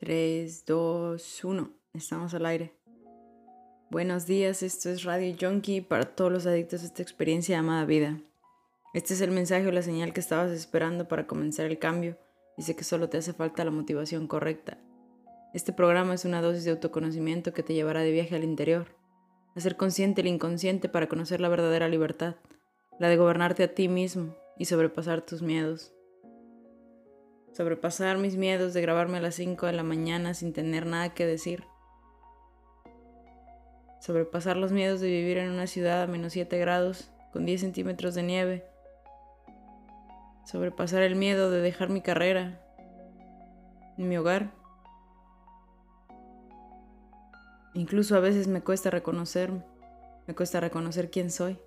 [0.00, 1.70] 3, 2, 1.
[1.92, 2.74] Estamos al aire.
[3.90, 8.18] Buenos días, esto es Radio Junkie para todos los adictos a esta experiencia llamada vida.
[8.94, 12.16] Este es el mensaje o la señal que estabas esperando para comenzar el cambio
[12.56, 14.78] y sé que solo te hace falta la motivación correcta.
[15.52, 18.96] Este programa es una dosis de autoconocimiento que te llevará de viaje al interior,
[19.54, 22.36] a ser consciente el inconsciente para conocer la verdadera libertad,
[22.98, 25.92] la de gobernarte a ti mismo y sobrepasar tus miedos
[27.52, 31.26] sobrepasar mis miedos de grabarme a las 5 de la mañana sin tener nada que
[31.26, 31.64] decir,
[34.00, 38.14] sobrepasar los miedos de vivir en una ciudad a menos 7 grados con 10 centímetros
[38.14, 38.64] de nieve,
[40.44, 42.60] sobrepasar el miedo de dejar mi carrera
[44.04, 44.50] mi hogar.
[47.74, 49.64] Incluso a veces me cuesta reconocerme,
[50.26, 51.58] me cuesta reconocer quién soy.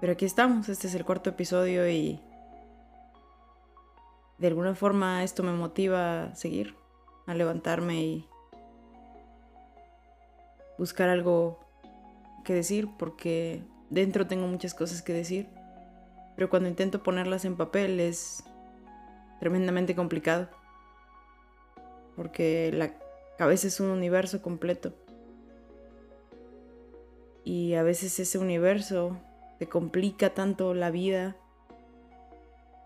[0.00, 2.20] Pero aquí estamos, este es el cuarto episodio y
[4.38, 6.76] de alguna forma esto me motiva a seguir,
[7.26, 8.28] a levantarme y
[10.78, 11.58] buscar algo
[12.44, 15.48] que decir, porque dentro tengo muchas cosas que decir,
[16.36, 18.44] pero cuando intento ponerlas en papel es
[19.40, 20.48] tremendamente complicado,
[22.14, 22.94] porque la
[23.36, 24.92] cabeza es un universo completo.
[27.44, 29.16] Y a veces ese universo
[29.58, 31.36] te complica tanto la vida,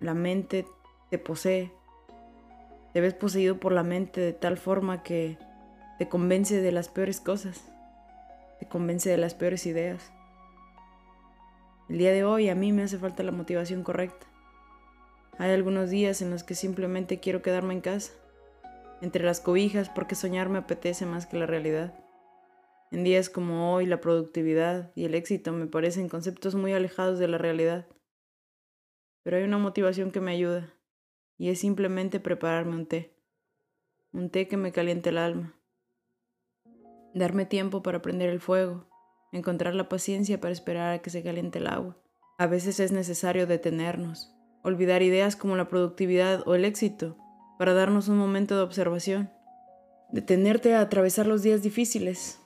[0.00, 0.66] la mente
[1.10, 1.72] te posee.
[2.92, 5.38] Te ves poseído por la mente de tal forma que
[5.98, 7.64] te convence de las peores cosas,
[8.58, 10.12] te convence de las peores ideas.
[11.88, 14.26] El día de hoy a mí me hace falta la motivación correcta.
[15.38, 18.12] Hay algunos días en los que simplemente quiero quedarme en casa,
[19.02, 21.94] entre las cobijas porque soñar me apetece más que la realidad.
[22.90, 27.28] En días como hoy la productividad y el éxito me parecen conceptos muy alejados de
[27.28, 27.86] la realidad.
[29.22, 30.72] Pero hay una motivación que me ayuda,
[31.38, 33.16] y es simplemente prepararme un té,
[34.12, 35.54] un té que me caliente el alma,
[37.14, 38.88] darme tiempo para prender el fuego,
[39.32, 41.96] encontrar la paciencia para esperar a que se caliente el agua.
[42.38, 47.16] A veces es necesario detenernos, olvidar ideas como la productividad o el éxito
[47.58, 49.30] para darnos un momento de observación,
[50.10, 52.40] detenerte a atravesar los días difíciles,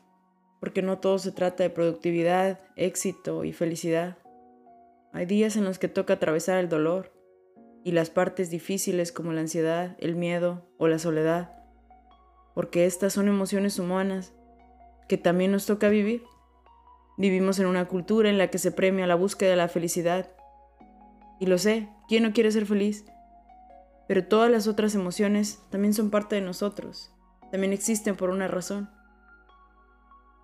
[0.60, 4.18] porque no todo se trata de productividad, éxito y felicidad.
[5.12, 7.12] Hay días en los que toca atravesar el dolor,
[7.84, 11.52] y las partes difíciles como la ansiedad, el miedo o la soledad,
[12.54, 14.32] porque estas son emociones humanas
[15.08, 16.24] que también nos toca vivir.
[17.16, 20.30] Vivimos en una cultura en la que se premia la búsqueda de la felicidad.
[21.38, 23.04] Y lo sé, ¿quién no quiere ser feliz?
[24.08, 27.14] Pero todas las otras emociones también son parte de nosotros,
[27.50, 28.90] también existen por una razón.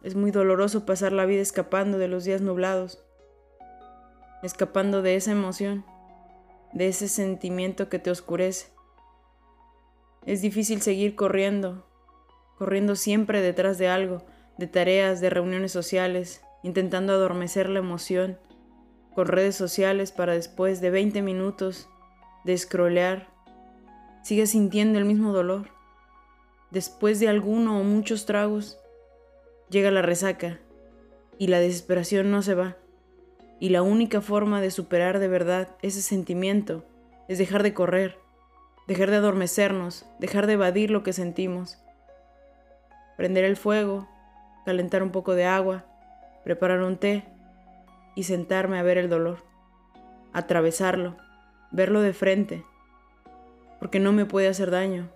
[0.03, 3.05] Es muy doloroso pasar la vida escapando de los días nublados,
[4.43, 5.85] escapando de esa emoción
[6.73, 8.69] de ese sentimiento que te oscurece.
[10.25, 11.87] Es difícil seguir corriendo,
[12.59, 14.25] corriendo siempre detrás de algo,
[14.59, 18.39] de tareas, de reuniones sociales, intentando adormecer la emoción
[19.15, 21.89] con redes sociales para después de 20 minutos
[22.45, 23.29] de scrollear,
[24.23, 25.71] sigues sintiendo el mismo dolor.
[26.71, 28.79] Después de alguno o muchos tragos,
[29.71, 30.61] llega la resaca
[31.39, 32.77] y la desesperación no se va.
[33.59, 36.85] Y la única forma de superar de verdad ese sentimiento
[37.29, 38.19] es dejar de correr,
[38.87, 41.79] dejar de adormecernos, dejar de evadir lo que sentimos.
[43.17, 44.09] Prender el fuego,
[44.67, 45.87] calentar un poco de agua,
[46.45, 47.25] preparar un té
[48.15, 49.39] y sentarme a ver el dolor,
[50.35, 51.17] atravesarlo,
[51.71, 52.65] verlo de frente,
[53.79, 55.09] porque no me puede hacer daño,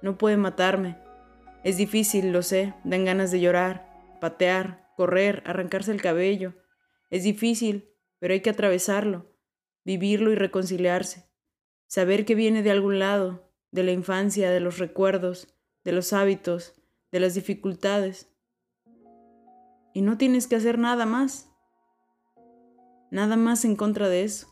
[0.00, 0.96] no puede matarme.
[1.64, 3.86] Es difícil, lo sé, dan ganas de llorar,
[4.20, 6.54] patear, correr, arrancarse el cabello
[7.10, 9.30] es difícil, pero hay que atravesarlo,
[9.84, 11.28] vivirlo y reconciliarse.
[11.86, 15.54] Saber que viene de algún lado, de la infancia, de los recuerdos,
[15.84, 16.74] de los hábitos,
[17.12, 18.28] de las dificultades.
[19.92, 21.50] Y no tienes que hacer nada más.
[23.10, 24.48] Nada más en contra de eso.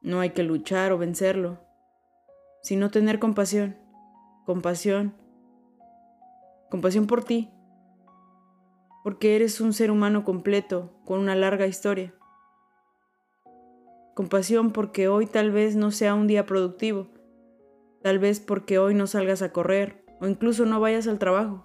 [0.00, 1.60] No hay que luchar o vencerlo,
[2.62, 3.76] sino tener compasión,
[4.46, 5.14] compasión,
[6.70, 7.50] compasión por ti,
[9.08, 12.12] porque eres un ser humano completo, con una larga historia.
[14.14, 17.08] Compasión porque hoy tal vez no sea un día productivo,
[18.02, 21.64] tal vez porque hoy no salgas a correr o incluso no vayas al trabajo.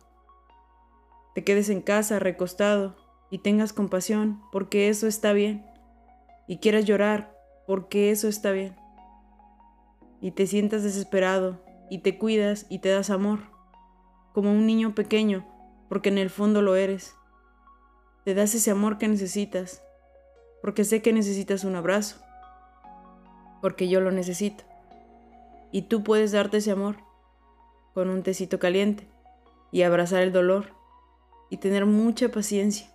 [1.35, 2.95] Te quedes en casa recostado
[3.29, 5.65] y tengas compasión porque eso está bien.
[6.47, 7.37] Y quieras llorar
[7.67, 8.77] porque eso está bien.
[10.21, 13.39] Y te sientas desesperado y te cuidas y te das amor,
[14.31, 15.45] como un niño pequeño,
[15.89, 17.17] porque en el fondo lo eres.
[18.23, 19.83] Te das ese amor que necesitas,
[20.61, 22.21] porque sé que necesitas un abrazo,
[23.61, 24.63] porque yo lo necesito.
[25.71, 26.97] Y tú puedes darte ese amor,
[27.93, 29.07] con un tecito caliente
[29.71, 30.67] y abrazar el dolor
[31.49, 32.87] y tener mucha paciencia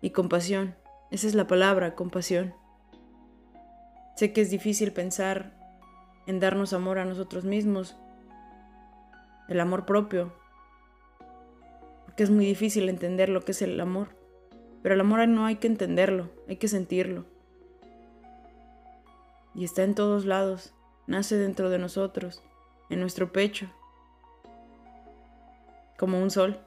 [0.00, 0.74] y compasión.
[1.10, 2.54] Esa es la palabra, compasión.
[4.16, 5.52] Sé que es difícil pensar
[6.26, 7.96] en darnos amor a nosotros mismos,
[9.48, 10.32] el amor propio,
[12.04, 14.15] porque es muy difícil entender lo que es el amor.
[14.86, 17.24] Pero el amor no hay que entenderlo, hay que sentirlo.
[19.52, 20.74] Y está en todos lados,
[21.08, 22.40] nace dentro de nosotros,
[22.88, 23.66] en nuestro pecho,
[25.98, 26.60] como un sol.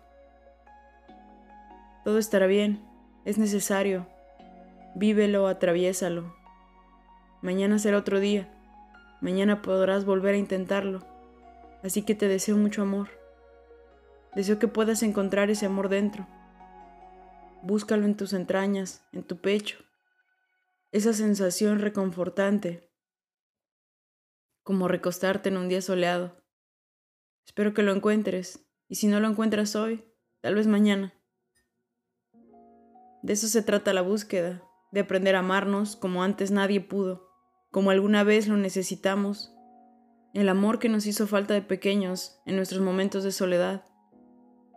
[2.03, 2.83] Todo estará bien,
[3.23, 4.05] es necesario.
[4.95, 6.35] Vívelo, atraviésalo.
[7.41, 8.49] Mañana será otro día.
[9.21, 11.05] Mañana podrás volver a intentarlo.
[11.85, 13.07] Así que te deseo mucho amor.
[14.35, 16.27] Deseo que puedas encontrar ese amor dentro.
[17.61, 19.79] Búscalo en tus entrañas, en tu pecho.
[20.91, 22.89] Esa sensación reconfortante,
[24.63, 26.41] como recostarte en un día soleado.
[27.45, 30.05] Espero que lo encuentres, y si no lo encuentras hoy,
[30.41, 31.13] tal vez mañana.
[33.23, 37.29] De eso se trata la búsqueda, de aprender a amarnos como antes nadie pudo,
[37.71, 39.53] como alguna vez lo necesitamos,
[40.33, 43.88] el amor que nos hizo falta de pequeños en nuestros momentos de soledad.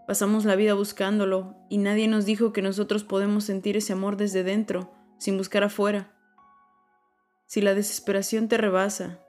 [0.06, 4.42] Pasamos la vida buscándolo y nadie nos dijo que nosotros podemos sentir ese amor desde
[4.42, 6.12] dentro, sin buscar afuera.
[7.46, 9.20] Si la desesperación te rebasa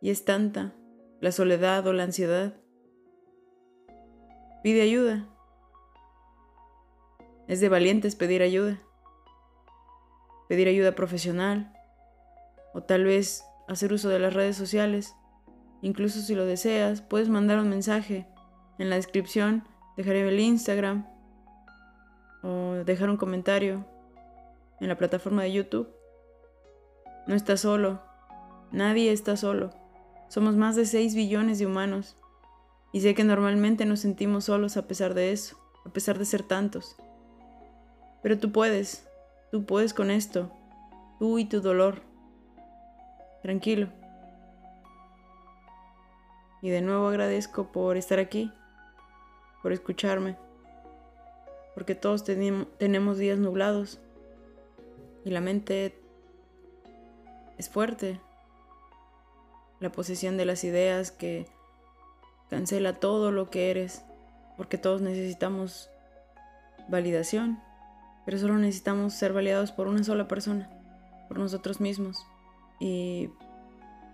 [0.00, 0.74] y es tanta,
[1.20, 2.54] la soledad o la ansiedad,
[4.62, 5.26] pide ayuda.
[7.48, 8.78] Es de valientes pedir ayuda.
[10.48, 11.72] Pedir ayuda profesional.
[12.72, 15.14] O tal vez hacer uso de las redes sociales.
[15.82, 18.28] Incluso si lo deseas, puedes mandar un mensaje.
[18.78, 19.64] En la descripción
[19.96, 21.06] dejaré el Instagram.
[22.42, 23.84] O dejar un comentario
[24.80, 25.88] en la plataforma de YouTube.
[27.26, 28.00] No estás solo.
[28.70, 29.70] Nadie está solo.
[30.28, 32.16] Somos más de 6 billones de humanos.
[32.92, 36.42] Y sé que normalmente nos sentimos solos a pesar de eso, a pesar de ser
[36.42, 36.96] tantos.
[38.22, 39.06] Pero tú puedes,
[39.50, 40.50] tú puedes con esto,
[41.18, 42.02] tú y tu dolor.
[43.42, 43.88] Tranquilo.
[46.62, 48.52] Y de nuevo agradezco por estar aquí,
[49.66, 50.36] por escucharme,
[51.74, 53.98] porque todos tenemos días nublados
[55.24, 55.98] y la mente
[57.58, 58.20] es fuerte.
[59.80, 61.48] La posesión de las ideas que
[62.48, 64.04] cancela todo lo que eres,
[64.56, 65.90] porque todos necesitamos
[66.86, 67.60] validación
[68.24, 70.70] pero solo necesitamos ser validados por una sola persona,
[71.26, 72.24] por nosotros mismos.
[72.78, 73.30] Y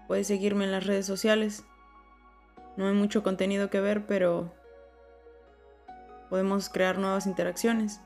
[0.08, 1.62] puedes seguirme en las redes sociales.
[2.78, 4.54] No hay mucho contenido que ver, pero
[6.32, 8.00] podemos crear nuevas interacciones,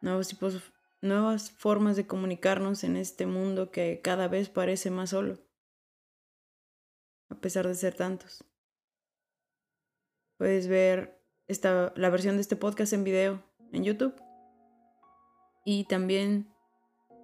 [0.00, 0.60] nuevos tipos,
[1.00, 5.38] nuevas formas de comunicarnos en este mundo que cada vez parece más solo,
[7.28, 8.44] a pesar de ser tantos.
[10.38, 14.20] Puedes ver esta, la versión de este podcast en video en YouTube.
[15.64, 16.52] Y también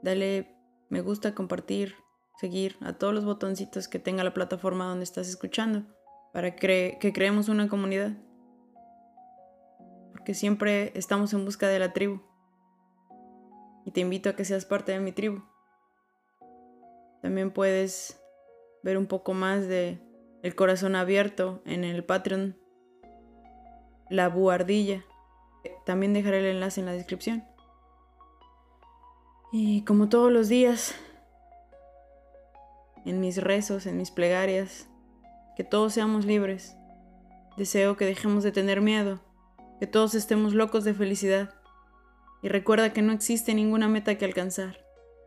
[0.04, 0.54] dale
[0.88, 1.96] me gusta, compartir,
[2.38, 5.84] seguir a todos los botoncitos que tenga la plataforma donde estás escuchando
[6.32, 8.16] para que creemos una comunidad.
[10.28, 12.20] Porque siempre estamos en busca de la tribu.
[13.86, 15.40] Y te invito a que seas parte de mi tribu.
[17.22, 18.20] También puedes
[18.82, 20.02] ver un poco más de
[20.42, 22.58] El corazón abierto en el Patreon
[24.10, 25.02] La Buardilla
[25.86, 27.42] también dejaré el enlace en la descripción.
[29.50, 30.94] Y como todos los días,
[33.06, 34.90] en mis rezos, en mis plegarias,
[35.56, 36.76] que todos seamos libres.
[37.56, 39.22] Deseo que dejemos de tener miedo,
[39.78, 41.54] que todos estemos locos de felicidad.
[42.42, 44.84] Y recuerda que no existe ninguna meta que alcanzar,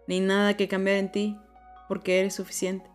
[0.08, 1.40] ni nada que cambiar en ti,
[1.88, 2.91] porque eres suficiente.